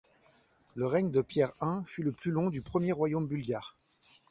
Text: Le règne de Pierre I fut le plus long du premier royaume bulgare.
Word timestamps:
Le 0.73 0.87
règne 0.87 1.11
de 1.11 1.21
Pierre 1.21 1.53
I 1.61 1.83
fut 1.85 2.01
le 2.01 2.11
plus 2.11 2.31
long 2.31 2.49
du 2.49 2.63
premier 2.63 2.91
royaume 2.91 3.27
bulgare. 3.27 3.75